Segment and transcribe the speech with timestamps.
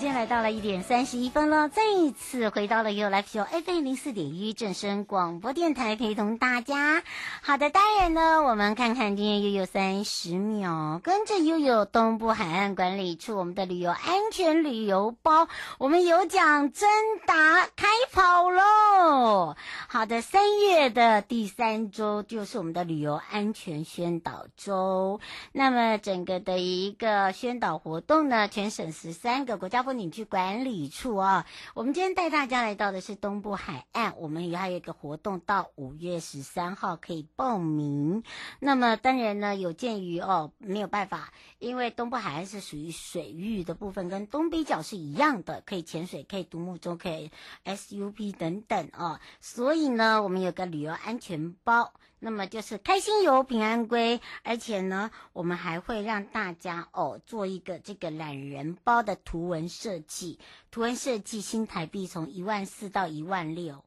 [0.00, 7.02] 间来到了一点三十一分了，再一次回到了 You Live Show FM 零四点一正声广播电台，陪同大家。
[7.42, 16.88] 好的，当然呢，我们看看今天悠悠三十秒，跟着悠悠东部海岸管理处我们的旅游安全旅游包，我们有奖征
[17.26, 19.54] 答开跑喽！
[19.86, 25.20] 好的，三月的第三周就是我们的旅游安全宣导周，
[25.52, 38.22] 那么整个的一个宣导活动呢，全省十三个国家你去管理处啊，我们今天带大家来到的是东部海岸，我们也还有一个活动到五月十三号可以报名。
[38.58, 47.30] 那么当然呢，有鉴于哦没有办法，因为东部海岸是属于水域的部分，跟东北角是一样的，可以潜水，可以独木舟，可以
[47.64, 49.20] SUP 等等哦。
[49.40, 60.38] 所以呢，我们有个旅游安全包，那么就是开心游平安归，而且呢，我们还会让大家哦做一个这个懒人包的图文设计，
[60.70, 63.82] 图文设计新台币从一万四到一万六，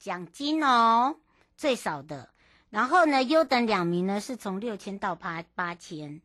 [0.00, 1.14] 奖金哦
[1.56, 2.28] 最少的，
[2.70, 6.20] 然后呢优等两名呢是从六千到八八千，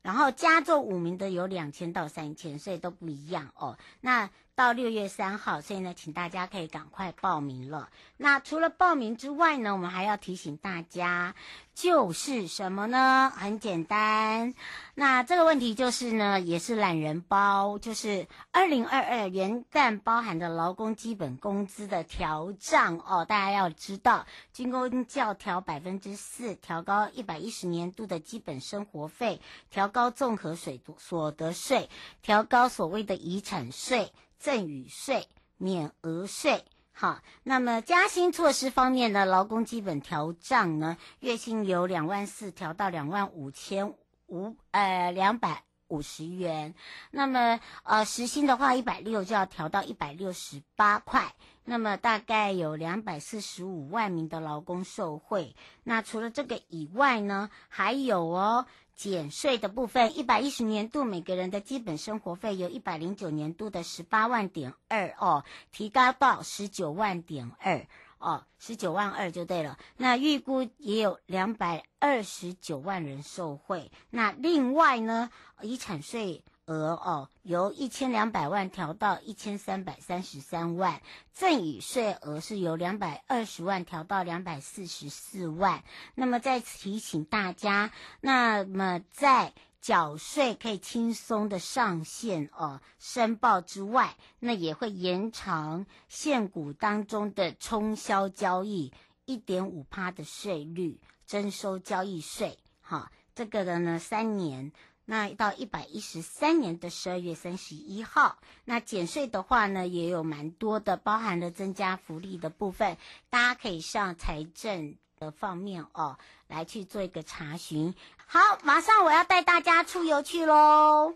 [0.00, 3.76] 然后佳作五名的有两千到三千，所以都不一样哦。
[4.00, 7.88] 那到六月三号，所以呢，请大家可以赶快报名了。
[8.18, 11.34] 那除了报名之外呢，我们还要提醒大家，
[11.74, 13.32] 就是什么呢？
[13.34, 14.52] 很简单，
[14.94, 23.24] 那这个问题就是呢，也是懒人包，就是二零二二元旦包含的劳工基本工资的调涨哦。
[23.24, 31.88] 大家要知道，军公教调百分之四，调高一百一十年度的基本生活费，调高综合水所得税，
[32.20, 34.12] 调高所谓的遗产税。
[34.40, 35.28] 赠与税、
[35.58, 43.94] 免额税，好，那么加薪措施方面呢，劳工基本调涨呢，月薪由两万四调到两万五千
[44.28, 46.74] 五，呃，两百五十元。
[47.10, 51.34] 那么呃，时薪的话，一百六就要调到一百六十八块。
[51.64, 55.54] 那么大概有两百四十五万名的劳工受惠。
[55.84, 58.64] 那除了这个以外呢，还有哦。
[59.00, 67.86] 减税的部分，一百一十年度每个人的基本生活费由一百零九年度的十八万点二哦，提高到十九万点二
[68.18, 69.78] 哦，十九万二就对了。
[69.96, 73.90] 那预估也有两百二十九万人受惠。
[74.10, 75.30] 那另外呢，
[75.62, 76.44] 遗产税。
[76.70, 85.82] 额哦，由一千两百万调到一千三百三十三万，赠与税额是由两百二十万调到两百四十四万。
[86.14, 98.92] 那么再次提醒大家，那么在缴税可以轻松的上线哦，申报之外，那也会延长现股当中的冲销交易
[99.24, 102.56] 一点五趴的税率征收交易税。
[102.80, 104.70] 哈，这个的呢三年。
[105.10, 112.96] 那到一百一十三年的十二月三十一号，那减税的话呢，也有蛮多的，包含了增加福利的部分，
[113.28, 116.16] 大家可以上财政的方面哦，
[116.46, 117.92] 来去做一个查询。
[118.24, 121.12] 好，马上我要带大家出游去喽。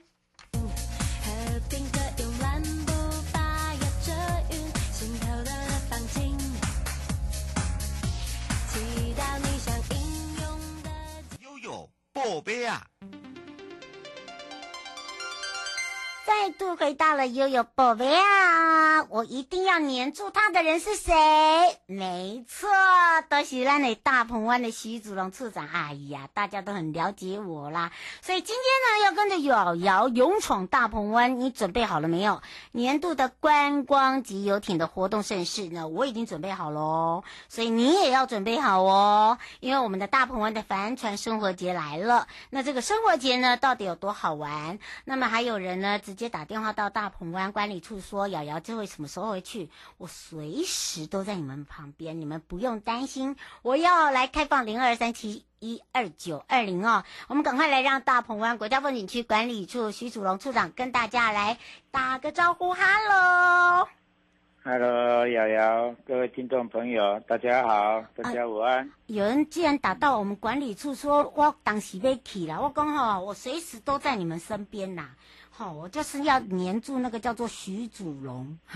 [11.38, 12.84] 悠悠宝贝啊！
[16.26, 19.04] 再度回到了悠悠宝贝啊！
[19.10, 21.12] 我一定要黏住他的人是谁？
[21.84, 22.66] 没错，
[23.28, 25.68] 都是咱的大鹏湾的徐祖龙处长。
[25.68, 27.92] 哎呀，大家都很了解我啦。
[28.22, 32.40] 所以今天呢，要跟着瑶瑶勇闯大鹏湾，你准备好了没有？
[32.72, 37.22] 年度的观光及游艇的活动盛事呢，我已经准备好喽。
[37.50, 42.28] 所以你也要准备好哦，因为我们的大鹏湾的帆船生活节来了。
[42.48, 44.78] 那这个生活节呢，到底有多好玩？
[45.04, 45.98] 那么还有人呢？
[45.98, 49.68] 直接打电话到大鹏湾管理处说瑶瑶这会什么时候回去，
[49.98, 53.36] 我随时都在你们旁边，你们不用担心。
[53.62, 61.58] 我要来开放零二三七一二九二零哦，我们赶快来让大鹏湾国家风景区管理处徐祖龙处长跟大家来
[61.90, 63.88] 打个招呼，，Hello。
[64.66, 68.78] Hello，，瑶瑶，各位听众朋友，大家好，大家午安。
[68.78, 75.10] 啊、有人既然打到我们管理处说，我当时被起了，我讲哈，我随时都在你们身边呐，
[75.56, 78.58] 好，我就是要黏住那个叫做徐祖龙。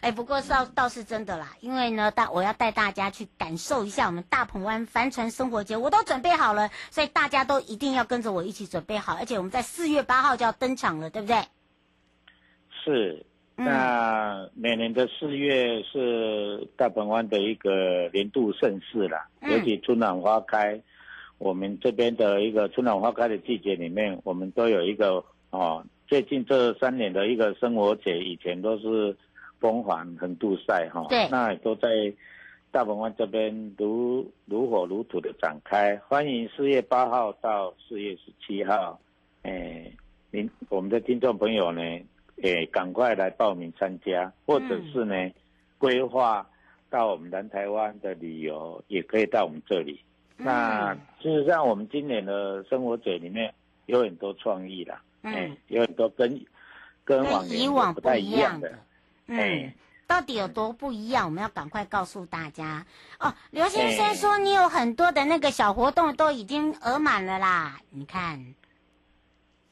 [0.00, 11.42] 哎，不过倒倒是真的啦，因为呢，大我要带大家去感受一下我们大鹏湾帆船生活节，我都准备好了，所以大家都一定要跟着我一起准备好，而且我们在四月八号就要登场了，对不对？
[12.84, 13.24] 是。
[13.60, 20.80] 那每年的四月是大鹏湾的一个年度盛事啦，尤其春暖花开，
[21.38, 29.16] 我们这边的一个春暖花开的季节里面，我们都有一个哦，最近这三年的一个生活节，以前都是
[29.60, 31.88] 风帆横渡赛哈，对，那也都在
[32.70, 38.98] 大鹏湾这边如如火如荼的展开，欢迎四月八号到四月十七号，
[39.42, 39.90] 哎，
[40.30, 41.80] 您我们的听众朋友呢，
[42.42, 45.14] 哎，赶快来报名参加，或者是呢，
[45.78, 46.46] 规划
[46.90, 50.00] 到我们南台湾的旅游，也可以到我们这里。
[50.38, 53.52] 嗯、那事实上，我们今年的生活节里面
[53.86, 56.44] 有很多创意啦，嗯，有很多跟
[57.04, 58.72] 跟往年不太一样的。
[59.26, 59.72] 嗯，
[60.06, 61.26] 到底有多不一样？
[61.26, 62.86] 我们要赶快告诉大家
[63.18, 63.34] 哦。
[63.50, 68.54] 刘先生说，你有很多的那个小活动都已经额满了啦，你看。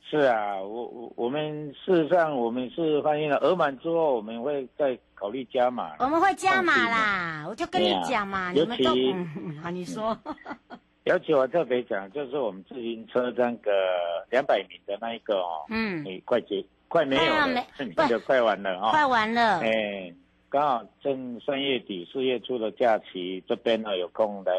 [0.08, 5.96] 是啊，我我我们事实上我们是发现了额满之后，我们会再考虑加码。
[5.98, 10.16] 我们会加码啦，我就跟你讲嘛，你们都嗯，好，你说。
[11.04, 13.70] 尤其我特别讲，就是我们自行车那个
[14.30, 17.64] 两百米的那一个哦，嗯，你快结快没有了，
[17.94, 19.60] 快 就快完了啊，快完了。
[19.60, 20.12] 哎，
[20.48, 24.52] 刚好正三月底四月初的假期，这边呢有空来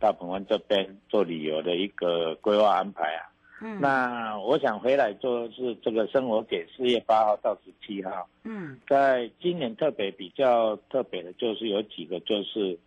[0.00, 3.26] 大鹏湾这边做旅游的一个规划安排啊。
[3.60, 8.28] 嗯，那我想回来做是这个生活节，四月八号到十七号。
[8.44, 12.78] 嗯，在今年特别比较特别的就是有几个就是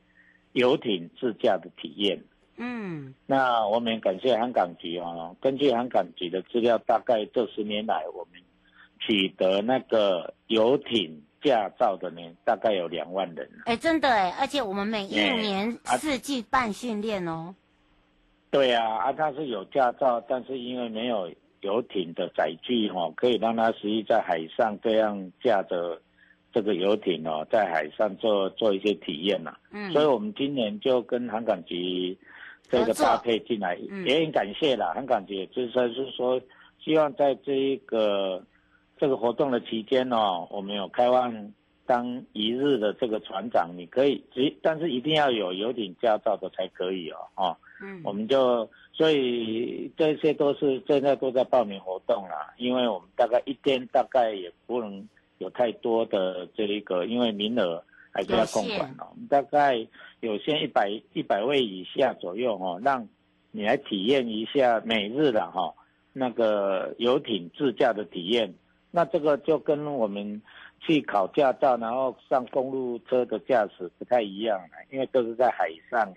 [0.53, 2.23] 游艇自驾的体验。
[2.57, 8.41] 嗯，那我们感谢航港局哦，根据航港局的资料，大概这十年来我们
[8.99, 13.49] 取得那个游艇驾照的呢，大概有两万人。
[13.65, 17.55] 哎，真的哎，而且我们每一年四季办训练哦。
[18.51, 21.31] 对啊，啊，他是有驾照，但是因为没有
[21.61, 25.99] 游艇的载具哦，可以让他实际在海上这样驾着
[26.51, 29.55] 这个游艇哦，在海上做做一些体验呐。
[29.71, 32.17] 嗯，所以我们今年就跟航港局
[32.69, 34.91] 这个搭配进来，嗯、也很感谢啦。
[34.93, 36.39] 航港局也支持，是说
[36.77, 38.43] 希望在这一个
[38.97, 41.53] 这个活动的期间哦，我们有开放
[41.85, 47.57] 当一日的这个船长，你可以只，但是一定要有游艇驾照的才可以哦，哦。
[47.83, 55.07] 嗯，我们就所以这些都是现在都在报名活动啦，因为我们大概一天大概也不能
[55.39, 59.07] 有太多的这一个，因为名额还是要控管哦。
[59.09, 59.75] 我们大概
[60.19, 63.07] 有限一百一百位以下左右哦，让
[63.49, 65.73] 你来体验一下每日的哈
[66.13, 68.53] 那个游艇自驾的体验。
[68.91, 70.39] 那这个就跟我们
[70.79, 76.13] 去考驾照然后上公路车的驾驶不太一样了，因为都是在海上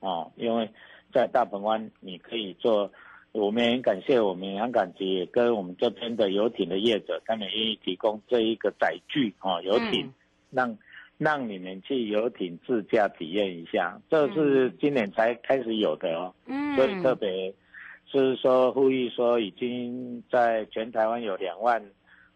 [0.00, 0.68] 哦，因为。
[1.16, 2.92] 在大鹏湾，你可以做。
[3.32, 10.12] 我们也很感谢我们航港局也跟我们这边的游艇的业者，他们愿意提供这一个载具啊，游艇，
[10.50, 10.76] 让
[11.16, 13.98] 让你们去游艇自驾体验一下。
[14.10, 16.34] 这是今年才开始有的哦，
[16.76, 17.52] 所以特别
[18.10, 21.82] 是说呼吁说，已经在全台湾有两万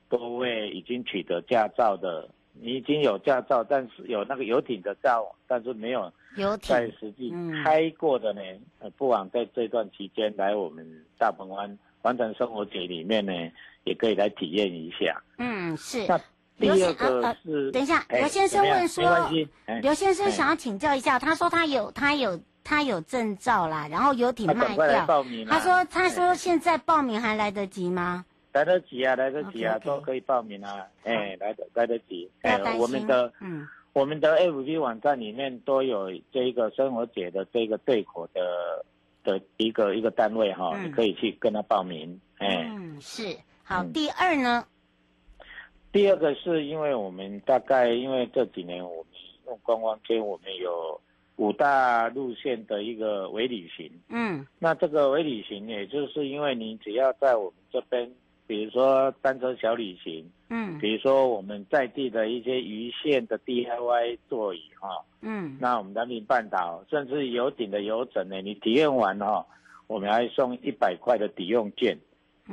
[0.09, 2.29] 多位已经取得驾照的。
[2.63, 6.13] 你已经有驾照，但是有那个游艇的照，但是没有
[6.63, 7.33] 在实际
[7.65, 8.41] 开过的呢。
[8.81, 10.87] 嗯、不枉在这段期间来我们
[11.19, 13.33] 大鹏湾完成生活节里面呢，
[13.85, 15.23] 也可以来体验一下。
[15.39, 16.07] 嗯，是。
[16.07, 16.21] 那
[16.59, 19.31] 第二个是，等一下，刘先生问说，
[19.81, 28.27] 刘先生想要请教一下，他说他有他有他有证照啦，然后游艇卖掉，他，他说他说现在报名还来得及吗？
[28.53, 29.85] 来得及啊，来得及啊，okay, okay.
[29.87, 32.31] 都可以报名啊，哎、欸，来得来得及。
[32.43, 38.85] 哎、欸，我们的嗯，我们的 FB 网站里面都有这一个生活节的这个对口的
[39.25, 42.21] 的一个一个单位哈，嗯、你可以去跟他报名。
[42.39, 43.85] 哎、欸，嗯，是好。
[43.93, 44.65] 第二呢？
[45.93, 49.07] 第二个是因为我们大概因为这几年我们
[49.47, 51.01] 用观光圈，我们有
[51.37, 53.91] 五大路线的一个微旅行。
[54.09, 58.09] 嗯，那这个微旅行，也就是因为你只要在我们这边
[58.47, 69.47] 比如说单车小旅行，嗯，比如说我们在地的一些鱼线的 DIY 座椅哈，嗯，那我们南屏半岛甚至游艇的游程呢，你体验完哈，
[69.87, 71.97] 我们还送一百块的抵用券，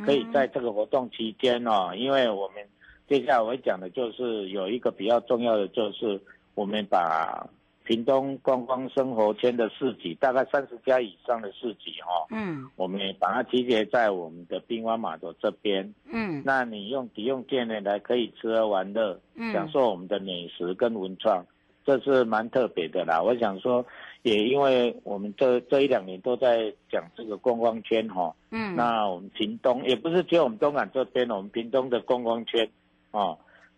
[0.05, 2.63] 可以在这个活动期间哦，因为我们
[3.09, 6.21] 接下来我会讲的就是有一个比较重要的就是
[6.55, 7.49] 我们把。
[7.87, 21.45] 屏东观光生活圈的市集，大概三十家以上的市集哈，嗯，我们也把它集结在我们的滨湾码头这边，嗯，那你用抵用券呢来可以吃喝玩乐，嗯，享受我们的美食跟文创，
[21.85, 23.21] 这是蛮特别的啦。
[23.23, 23.85] 我想说，
[24.23, 32.69] 也因为我们这这一两年都在讲这个观光圈哈，嗯，那我们屏东也不是只有我们东港这边，我们屏东的观光圈，
[33.11, 33.37] 哦。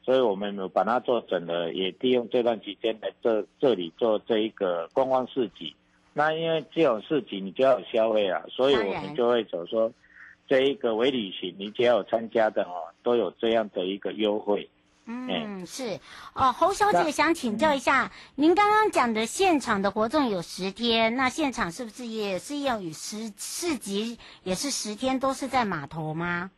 [0.10, 5.76] 所以我们有把它做整了，也利用这段期间来这这里做这一个观光市集。
[6.14, 9.94] 那因为这种市集你就要有消费啊，所以我们就会走说，
[10.48, 14.68] 这一个微旅行，你只要有参加的哦，都有这样的一个优惠。
[15.06, 16.00] 嗯，是
[16.34, 26.50] 哦，侯小姐想请教一下，嗯、您刚刚讲的现场的活动有十天，那现场是不是也是要与市市集也是十天都是在码头吗？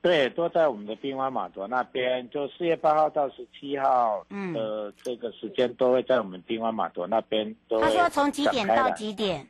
[0.00, 4.24] 对，都在我们的滨湾码头那边，就四月八号到十七号
[4.54, 7.80] 的这个时间，都会在我们滨湾码头那边都。
[7.80, 9.44] 他说从几点到几点？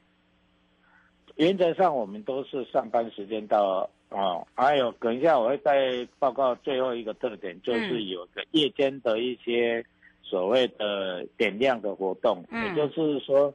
[1.37, 4.45] 原则上我们都是上班时间到哦。
[4.55, 9.85] 还有，等一下我会再报告最后一个特点，就是有个夜间的一些
[10.23, 13.53] 所谓的点亮的活动，嗯、也就是说，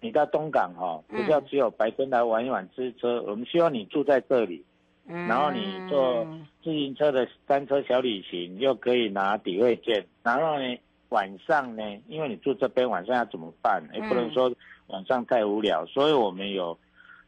[0.00, 4.64] 你到东港哈、哦，不要只有白天来玩一玩吃车，我们希望你住在这里。
[5.08, 6.26] 然后你坐
[6.62, 10.04] 自行车的单车小旅行，又可以拿抵位券。
[10.22, 13.82] 然后呢，晚上呢，因为你住这边，晚上要怎么办？
[13.94, 14.52] 也不能说
[14.88, 16.78] 晚上太无聊，所以我们有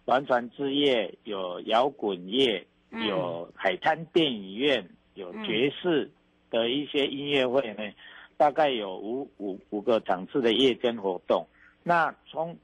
[0.04, 6.10] 玩船之夜，有摇滚夜，有海滩电影院，有爵士
[6.50, 7.90] 的一些音乐会呢，
[8.37, 11.46] 大概有五五五个场次的夜间活动。
[11.82, 12.56] 那从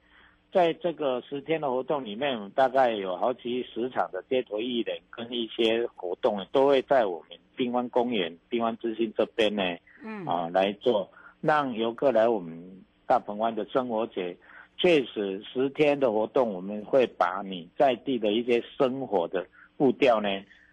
[0.57, 9.63] 在这个十天的活动里面，大概有好几十场的街头艺人跟一些活动，都会在我们滨湾公园、滨湾之星这边呢，
[10.03, 11.11] 嗯啊来做，
[11.43, 12.59] 让游客来我们
[13.07, 14.35] 大鹏湾的生活节。
[14.79, 19.47] 确实，十天的活动，我们会把你在地的一些生活的
[19.77, 20.29] 步调呢，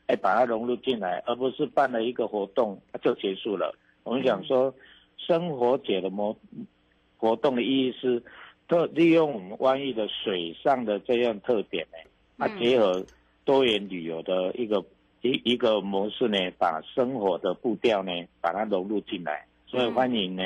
[0.06, 3.78] 哎把它融入进来，而不是办了一个活动就结束了。
[4.06, 4.74] 我们想说，
[5.18, 6.34] 生活节的模
[7.18, 8.24] 活动的意义是。
[8.74, 13.06] 特利用我们湾域的水上的这样特点呢，啊，结合
[13.46, 14.84] 多元旅游的一个
[15.22, 18.12] 一一个模式呢，把生活的步调呢，
[18.42, 19.46] 把它融入进来。
[19.68, 20.42] 所以欢迎呢，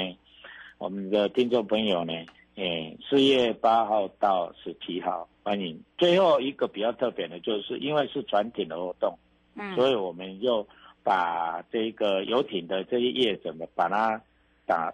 [0.78, 2.12] 我们的听众朋友呢，
[2.56, 5.82] 诶，四月八号到十七号欢迎。
[5.98, 9.18] 最后一个比较特别的，就是因为是船艇的活动，
[9.56, 10.68] 嗯，所以我们又
[11.02, 14.22] 把这个游艇的这些业者呢，把它
[14.66, 14.94] 打。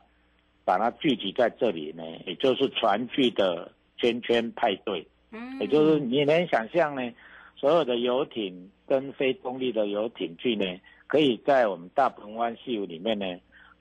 [0.65, 7.11] 把它聚集在这里呢，也就是船具的圈圈派对，嗯，也就是你能想象呢，
[7.57, 10.65] 所有的游艇跟非动力的游艇具呢，
[11.07, 13.25] 可以在我们大鹏湾西湖里面呢，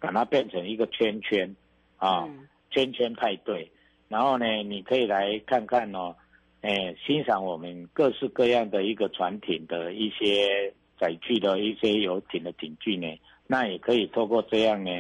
[0.01, 1.55] 把它变成一个圈圈，
[1.99, 2.29] 啊，
[2.71, 3.71] 圈圈派对，
[4.09, 6.17] 然后呢，你可以来看看哦，
[6.63, 13.07] 哎，欣赏我们各式各样的一个船艇的一些载具的一些游艇的艇具呢，
[13.47, 14.91] 那也可以透过这样呢，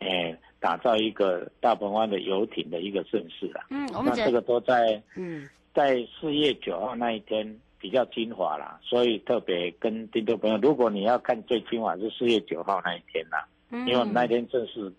[0.00, 0.36] 哎。
[0.60, 3.66] 打造一个大鹏湾的游艇的一个盛世啦。
[3.70, 14.92] 嗯，我们那这个都在嗯，在四月九号那一天比较精华啦，所以特别跟听众朋友，如果你要看最精华是四月九号那一天啦，嗯，因为我们那天正是，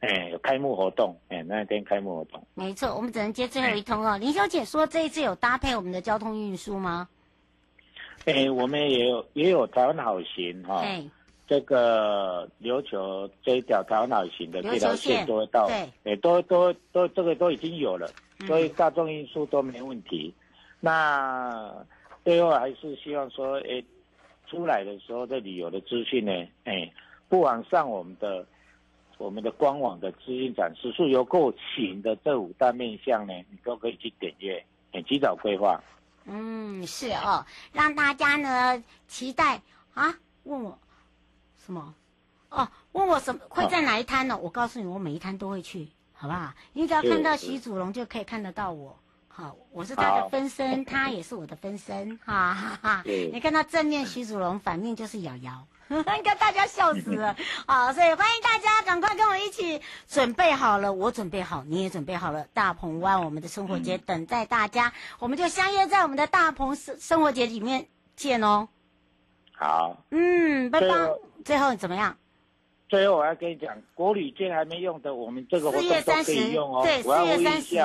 [0.00, 2.46] 哎，有开幕活动，哎，那一天开幕活动。
[2.54, 4.18] 没错，我们只能接最后一通哦。
[4.18, 7.08] 林小姐说这一次有搭配我们的交通运输吗？
[8.26, 10.82] 哎，我们也有也有台湾好行哈。
[10.82, 11.10] 哦
[11.48, 15.66] 这个琉球这一条台湾好行的这条线都会到，
[16.04, 18.06] 对，都都都这个都已经有了，
[18.46, 20.34] 所以大众运输都没问题。
[20.36, 20.44] 嗯、
[20.80, 21.74] 那
[22.22, 23.82] 最后还是希望说，哎，
[24.46, 26.32] 出来的时候这旅游的资讯呢，
[26.64, 26.92] 哎，
[27.30, 28.46] 不枉上我们的
[29.16, 34.62] 我们的官网的资讯展示，是有够行的这五大面向呢，你都可以去点阅，
[34.92, 35.82] 哎，及早规划。
[36.26, 39.62] 嗯，是哦，让大家呢期待
[39.94, 40.14] 啊，
[40.44, 40.78] 问我。
[41.68, 41.94] 什么？
[42.48, 44.34] 哦，问我什么会在哪一摊呢？
[44.34, 46.54] 哦、我告诉你，我每一摊都会去，好不好？
[46.72, 48.98] 你只要看到徐祖龙就可以看得到我。
[49.28, 53.02] 好，我是他的分身，他也是我的分身，哈哈哈。
[53.04, 57.36] 你看到正面徐祖龙，反面就是瑶瑶， 应该大家笑死了。
[57.66, 68.68] 好，所以欢迎大家赶快跟我一起准备好了，我准备好，你也准备好了，大鹏湾我们的生活节等待大家，嗯、我们就相约在我们的大鹏生生活节里面见哦。
[69.58, 70.88] 好，嗯，拜拜。
[71.44, 72.16] 最后怎么样？
[72.88, 76.82] 最后我要跟你讲，国旅券还没用的，我们这个活动都可以用哦。
[76.84, 77.76] 对，四月三十。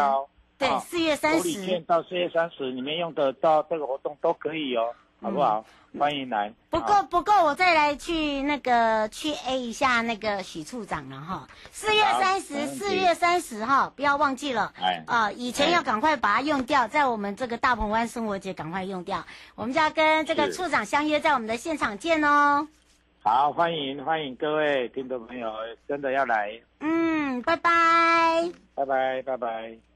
[0.56, 1.42] 对，四月三十。
[1.42, 5.66] 国旅券到四月三十，你们用的到这个活动都可以哦，好不好？
[5.98, 6.52] 欢迎来。
[6.70, 11.48] 不够不够，我再来去那个去 A 一下那个许处长了哈。
[11.72, 14.74] 四月三十，四月三十号，不要忘记了。
[14.82, 15.04] 哎。
[15.08, 19.24] 啊，以前要赶快把它用掉，在我们这个大鹏湾生活节赶快用掉。
[19.56, 22.68] 我们就要跟这个处长相约在我们的现场见哦。
[23.22, 25.54] 好，欢迎欢迎各位听众朋友，
[25.88, 26.60] 真的要来。
[26.80, 27.72] 嗯，拜拜。
[28.76, 29.93] 拜拜拜拜。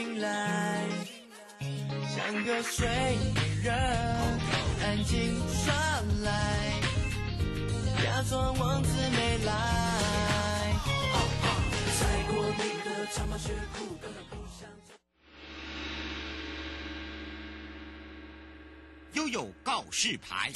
[0.00, 0.82] 醒来，
[2.08, 2.88] 像个睡
[3.34, 3.74] 美人，
[4.82, 5.74] 安静耍
[6.22, 6.80] 赖，
[8.02, 10.72] 假装王子没来。
[11.98, 14.94] 踩过你的长袍靴裤，根本不想走。
[19.12, 20.50] 悠悠告示牌。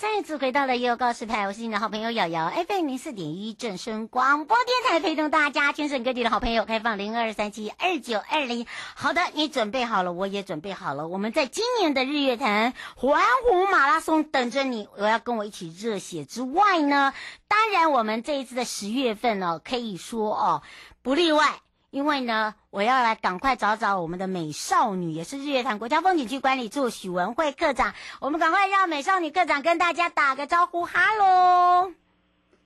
[0.00, 8.66] 再一次回到了悠悠告示牌，我是你的好朋友瑶瑶，FM 零四点一正声广播电台，陪同大家，全省各地的好朋友，开放零二三七二九二零。
[8.94, 17.12] 好的，你准备好了，我也准备好了，我们在今年的日月潭环湖马拉松等着你，我要跟我一起热血之外呢，
[17.46, 20.62] 当然我们这一次的十月份呢、哦，可以说哦，
[21.02, 21.60] 不例外。
[21.90, 27.94] 因为呢，我要来赶快找找我们的美少女，也是日月潭国家风景区管理处许文慧课长。
[28.20, 31.92] 我们赶快让美少女课长跟大家打个招呼，哈喽！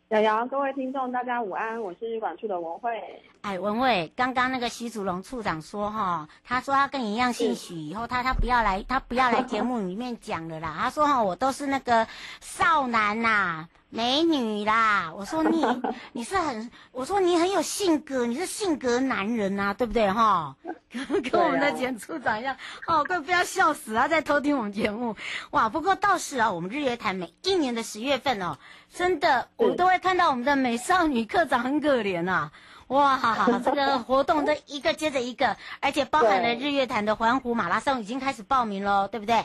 [0.09, 3.23] 瑶瑶，各位听众，大家午安，我是日管处的文慧。
[3.45, 10.75] 哎，文蔚，刚刚那个徐祖龙处长说哈，他说他跟你一样姓许，以后他他不要来，他不要来节目里面讲了啦。
[10.81, 12.07] 他说哈，我都是那个
[12.41, 13.69] 少男呐、啊。
[13.91, 15.65] 美女啦，我说你
[16.13, 20.57] 你是很，我说你很有性格，你是性格男人啊，对不对哈？
[20.91, 22.57] 跟跟我们的前处长一样，
[22.89, 25.15] 哦，快不要笑死啊，在偷听我们节目，
[25.51, 25.69] 哇！
[25.69, 28.59] 不过倒是啊，我们日月潭每一年的十月份哦，
[28.93, 32.51] 真的我都会看到我们的美少女课长很可怜啊，
[32.88, 33.18] 哇，
[33.64, 39.37] 这个活动这一个接着一个，而且包含了日月潭的环湖马拉松已经开始报名喽，对不对？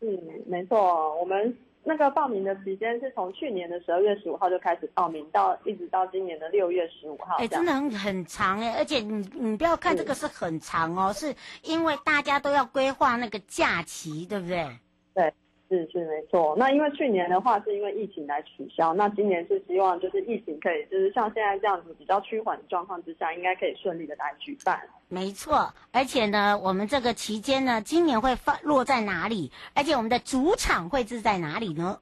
[0.00, 0.08] 嗯，
[0.46, 1.56] 没错，我们。
[1.84, 7.34] 那个报名的时间是从去年的十二月十五号就开始报名，到一直到今年的六月十五号。
[7.38, 14.64] 哎、欸，真的很很长哎，而且你你不要看这个是很长哦，是，是因为大家都要规划那个假期，对不对？
[15.12, 15.34] 对，
[15.72, 16.54] 是是没错。
[16.58, 24.78] 那因为去年的话是因为疫情来取消，那今年是希望就是疫情可以就是像现在这样子比较趋缓的状况之下，应该可以顺利的来举办。
[25.08, 29.50] 没错，而且呢，我们这个期间呢，今年会放落在哪里？
[29.74, 31.98] 而且我们的主场会是在哪里呢？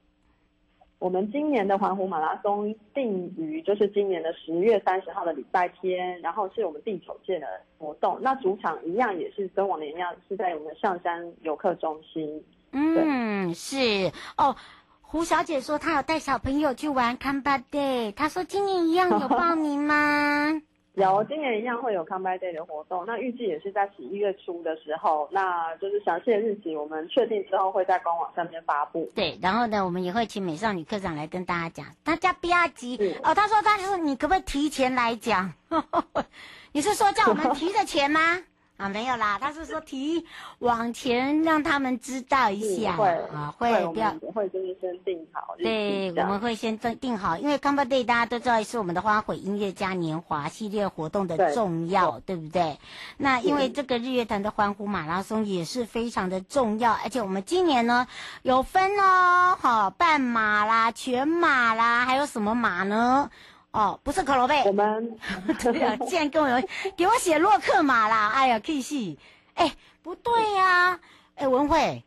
[0.99, 7.47] 我们今年的环湖马拉松定于就是今年的十月三十号的礼拜天，然后是我们第九届的
[7.79, 8.19] 活动。
[8.21, 12.43] 那主场一样也是跟往年一样，是在我们象山游客中心。
[12.71, 14.55] 嗯，是哦。
[15.01, 20.61] 胡小姐说她有带小朋友去玩 Come Back Day，她说今年一样有报名吗？
[20.95, 29.09] 有，今年一样会有 Come Back Day 的活动，那预计也是在十一月初的时候，那就是详细的日期我们确定之后会在官网上面发布。
[29.15, 33.33] 对，然后呢，我们也会请美少女科长来跟大家讲，大家不要急哦。
[33.35, 35.51] 他说，他说你可不可以提前来讲？
[36.71, 38.39] 你是说叫我们提着钱吗？
[38.81, 40.25] 啊，没有啦，他是说提
[40.57, 52.79] 往前让他们知道一下，会啊，会不要会就是先定好，对，我们会先定定好，因为 Come Back Day 大家都知道是我们的花卉音乐嘉年华系列活动的重要，对，对不对？
[53.17, 58.07] 那因为这个日月潭的环湖马拉松也是非常的重要，而且我们今年呢
[58.41, 63.29] 有分哦，好半马啦、全马啦，还有什么马呢？
[63.71, 65.17] 哦，不是可罗贝，我们
[65.63, 68.29] 对呀、啊，竟然跟我有 给我写洛克马啦！
[68.35, 69.17] 哎呀，K 系，
[69.53, 70.99] 哎，不对呀、啊，
[71.35, 72.03] 哎，文慧，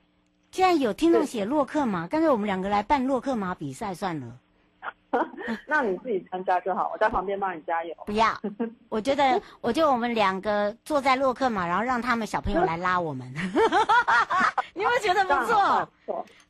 [0.50, 4.26] 既然有听众写洛克马，干脆我们两个来办洛克马比赛算了。
[5.66, 7.94] 那你自己参加就好，我在旁边帮你加油。
[8.04, 8.38] 不要，
[8.90, 13.32] 我觉得，我觉得我们两个坐在洛克马，然后让他们小朋友来拉我们，
[14.74, 15.88] 你们觉得不错？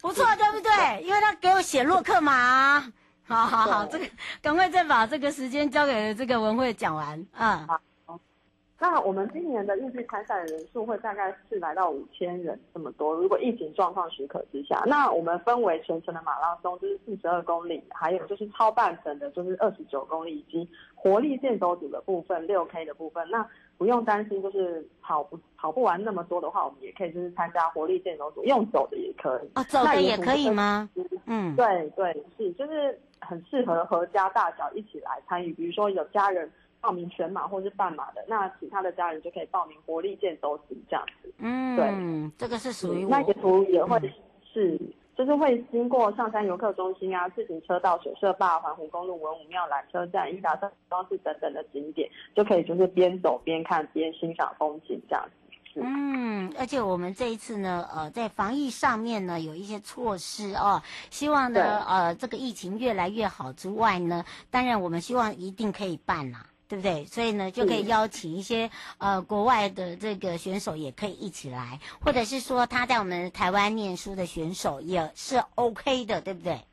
[0.00, 1.02] 不错，对不对？
[1.02, 2.84] 因为他给我写洛克马。
[3.28, 4.04] 好好好，这个
[4.42, 7.66] 赶快再把这个时间交给这个文慧讲完啊。
[8.76, 13.14] 那我们今年的预计参赛的人数会大概是来到五千人这么多。
[13.14, 23.26] 如果疫情状况许可之下，那我们分为全程的马拉松，就是四十二公里，还有就是超半程的，就是二十九公里，以及活力健走组的部分，六 K 的部分。
[23.30, 29.50] 那不用担心，就是跑不跑不完那么多的话，我们也可以就是参加活力健走组，用走的也可以。
[29.54, 30.90] 哦，走的也可以吗？
[31.24, 35.52] 嗯，对对是，就是很适合合家大小一起来参与。
[35.54, 36.50] 比如说有家人。
[36.84, 41.32] 报名全马或是半马的，那其他的家人就可以报名活力健走组这样子。
[41.38, 43.98] 嗯，对，这个是属于那沿途也会
[44.52, 55.43] 是，嗯、就是会经过上山游客中心啊、自行车道、水社坝、环湖公路、文武庙、缆车站、伊达山装饰等等的景点，就可以就是边走边看边欣赏风景这样子。
[55.76, 66.46] 嗯，而且我们这一次呢，呃，在防疫上面呢有一些措施哦，希望呢，呃，这个疫情越来越好之外呢，当然我们希望一定可以办啦。
[66.66, 67.04] 对不对？
[67.04, 76.64] 所以呢，就可以邀请一些呃国外的这个选手也可以一起来，或者是说他在我们台湾念书的选手也是 OK 的，对不对？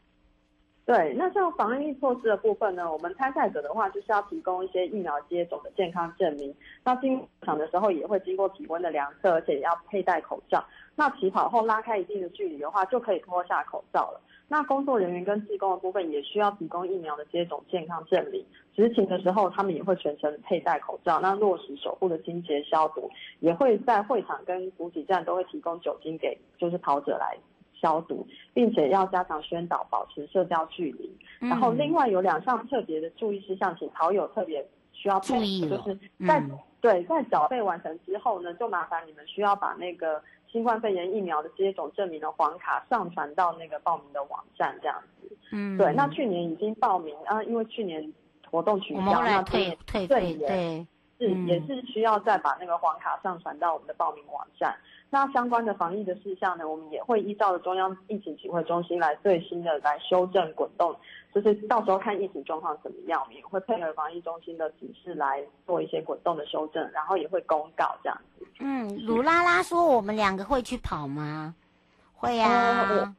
[0.84, 6.54] 对，那像防疫措施的部分呢，我们参赛者的话就是要提供一些疫苗接种的健康证明。
[6.84, 10.64] 那进场的时候也会经过体温的量测，而且也要佩戴口罩。
[10.96, 14.22] 那起跑后拉开一定的距离的话，就可以脱下口罩了。
[14.50, 18.44] 那工作人员跟技工的部分也需要提供疫苗的接种健康证明。
[18.76, 21.22] 执勤的时候，他们也会全程佩戴口罩。
[21.22, 27.38] 那落实手部的清洁消毒，也会在会场跟补给站都会提供酒精给就是跑者来
[27.82, 31.18] 消毒，并且要加强宣导，保持社交距离。
[31.40, 34.64] 嗯、然后另外有两项特别的注意事项，请好友特别
[34.94, 40.22] 需要注意，就是在、嗯、对在缴费完成之后呢，就麻烦你们需要把那个。
[40.52, 45.38] 新冠肺炎疫苗的接种证明的黄卡上传到那个报名的网站，这样子。
[45.54, 45.94] 嗯，对。
[45.94, 48.14] 那去年已经报名啊，因为去年
[48.50, 50.86] 活动取消，那退退费对，
[51.22, 54.76] 是、嗯、也是需要再把那个黄卡上传到我们的报名网站。
[55.10, 60.96] 那相关的防疫的事项呢，我们也会依照中央疫情指挥中心来最新的来修正滚动。
[61.34, 68.48] 就是到时候看疫情状况怎么样，我们也会配合防疫中心的指示来做一些滚动的修正，然后也会公告这样子。
[68.60, 71.54] 嗯，鲁拉拉说我们两个会去跑吗？
[72.14, 73.16] 会呀、啊嗯，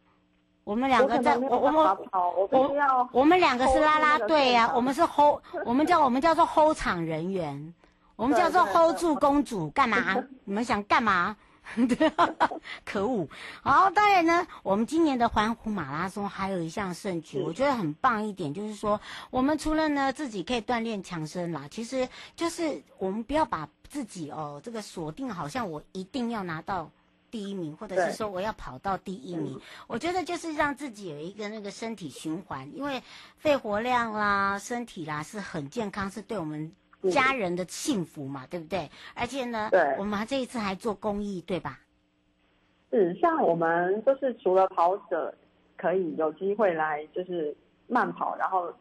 [0.65, 7.75] 我们两个在，我我们我我我们两个是拉拉队呀、啊，我们是 hold， 我们叫我们叫做 hold 场人员，
[8.23, 10.15] 我们叫做 hold 住公主干嘛？
[10.47, 11.37] 你们想干嘛？
[12.85, 13.27] 可恶！
[13.63, 26.89] 好，当然呢，我们今年的环湖马拉松还有一项盛举，我觉得很棒一点，就是说，我们除了呢自己可以锻炼强身啦，其实就是我们不要把自己哦这个锁定，好像我一定要拿到
[27.29, 29.61] 第一名，或者是说我要跑到第一名。
[29.89, 33.03] 我觉得就是让自己有一个那个身体循环，因为
[33.37, 36.73] 肺活量啦、身体啦是很健康，是对我们。
[37.11, 38.91] 家人的幸福嘛，对不对？
[39.15, 41.81] 而且呢，对，我们这一次还做公益，对吧？
[42.91, 45.35] 是，像我们就是除了跑者
[45.77, 48.73] 可以有机会来就是慢跑，然后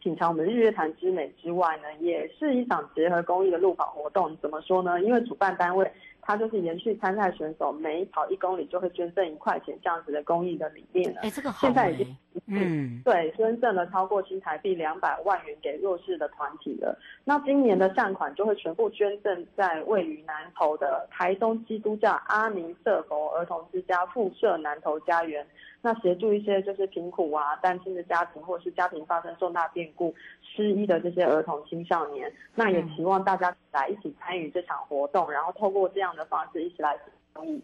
[0.00, 4.36] 品尝我们日月潭之美之外呢，也是一场结合公益的路跑活动。
[4.38, 5.00] 怎么说呢？
[5.02, 5.90] 因为主办单位。
[6.28, 11.22] 他就是延续参赛选手每跑一公里就会捐赠一块钱这样子的公益的理念了。
[11.22, 11.66] 哎，这个好。
[11.66, 12.16] 现在已经
[12.48, 16.98] 嗯，对，捐赠了超过新台币两百万元给弱势的团体了。
[17.24, 25.46] 那今年的善款就会全部捐赠在位于南投的台东基督教阿明瑟佛儿童之家附设南投家园。
[25.80, 36.98] 那协助一些就是贫苦啊、单亲的家庭，或者是家庭发生重大变故失依的这些儿童青少年，那也希望大家来一起参与这场活动，然后透过这样的方式一起来
[37.32, 37.62] 公益。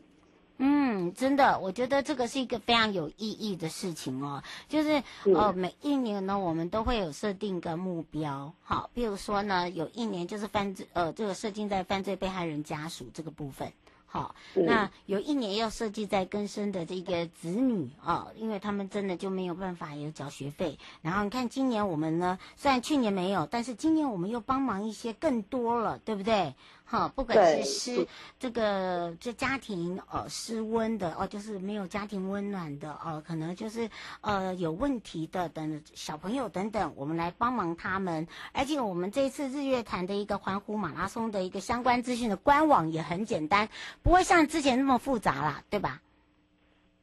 [0.59, 4.41] 嗯，真的，我觉得这个是一个非常有意义的事情哦。
[4.69, 5.03] 就是
[5.35, 13.73] 呃，每一年呢，我们都会有设定个目标，好，比如说呢，有一年就是犯罪，呃，这个设定在犯罪被害人家属这个部分。
[14.15, 20.79] 好，那有一年要设计在更生的这个子女啊，因为他们真的就没有办法有缴学费。
[21.03, 26.55] 然后你看今年我们呢，虽然去年没有，但是今年我们又帮忙一些更多了，对不对？
[26.85, 28.07] 哈，不管是失
[28.39, 33.89] 这个这家庭呃失温的哦，就是没有家庭温暖的哦，可能就是
[34.21, 38.29] 呃有问题的等小朋友等等，我们来帮忙他们。
[38.53, 43.69] 而且我们这一次日月潭的一个环湖马拉松的一个相关资讯的官网也很简单，
[44.03, 46.01] 不会像之前那么复杂啦，对吧？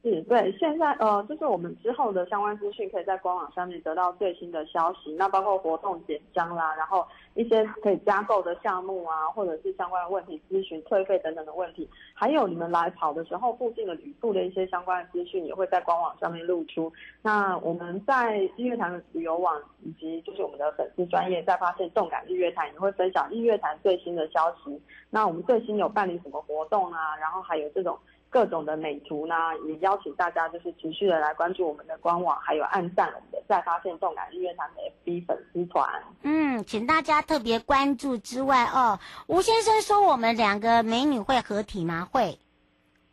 [0.03, 5.13] 是对，现在呃，就是我们之后的相关资讯，可以在官网上面得到最新的消息。
[5.13, 16.91] 那包括活动简章啦，然后一些可以加购的项目啊，或者是相关的问题咨询、退费等等的问题，还有你们来跑的时候附近的旅宿的一些相关的资讯，也会在官网上面露出。
[17.21, 24.81] 那我们在日月潭旅游网以及就是我们的粉丝专业，在发现动感日月潭也会分享日月潭最新的消息。
[25.11, 27.15] 那我们最新有办理什么活动啊？
[27.17, 27.95] 然后还有这种。
[28.31, 29.35] 各种的美图呢，
[29.67, 35.85] 也邀请大家就是持续的来关注我们的官网，还有按赞我们的再发现动感日月潭的 FB 粉丝团。
[36.23, 42.07] 嗯，请大家特别关注之外哦，吴先生说我们两个美女会合体吗？
[42.09, 42.39] 会，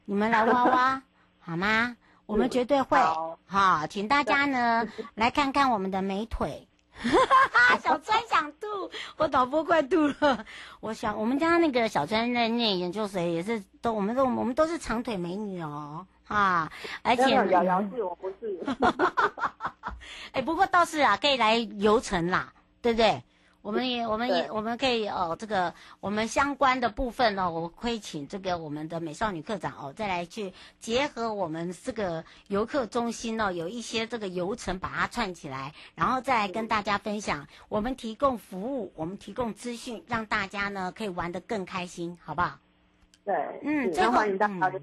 [0.04, 1.02] 你们来挖挖
[1.40, 1.96] 好吗？
[2.26, 2.96] 我们绝对会。
[2.98, 6.67] 好，好，请大家呢 来看看我们的美腿。
[6.98, 10.44] 哈哈哈，小川想吐，我导播快吐了。
[10.80, 16.70] 我想我们家那个小川在念研究所，也是都，我们都我们都是长腿美女哦，啊，
[17.02, 18.58] 而且瑶瑶是我不是。
[20.32, 23.22] 哎，不过倒是啊，可以来游程啦，对不对？
[23.60, 37.46] 我们也，我们也，我们可以哦，这个我们相关的部分呢，我会请这个我们的美少女课长哦，再来去结合我们这个游客中心呢，有一些这个游程把它串起来，然后再来跟大家分享。
[37.68, 42.58] 我们提供服务，我们提供资讯，让大家呢可以玩得更开心，好不好？
[43.24, 44.80] 对，嗯，最后欢迎大家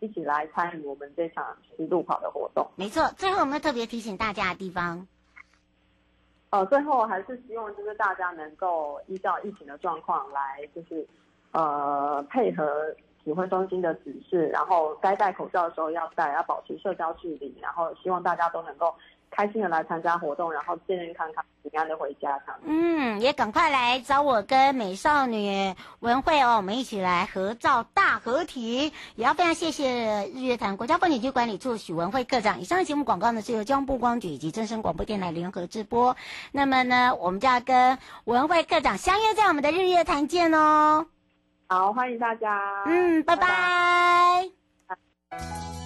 [0.00, 1.44] 一起来参与我们这场
[1.76, 2.66] 十路跑的活动。
[2.76, 5.06] 没错，最后我们要特别提醒大家的地方。
[6.56, 11.06] 呃，最后还是希望就是大家能够依照疫情的状况来，就是
[11.52, 12.64] 呃配合
[13.22, 18.94] 指挥中心的指示，然后该戴口罩的时候要戴，要保持社交距离，然后希望大家都能够。
[19.36, 22.40] 开心的来参加活动，然后健健康康、平安的回家。
[22.64, 28.92] 嗯，也赶快来找我跟美少女文慧哦，我们一起来合照大合体。
[29.14, 32.60] 也要非常谢谢日月潭国家风景区管理处许文慧课长。
[32.60, 36.16] 以上的节目广告呢是由交通部光局以及正声广播电台联合直播。
[36.50, 41.06] 那么呢，我们就要跟文慧课长相约在我们的日月潭见哦。
[41.68, 42.84] 好，欢迎大家。
[42.86, 44.48] 嗯，拜拜。
[44.86, 44.96] 拜
[45.28, 45.85] 拜。